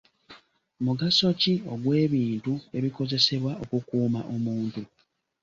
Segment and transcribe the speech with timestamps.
[0.85, 4.81] Mugaso ki ogw'ebintu ebikozesebwa okukuuma omuntu?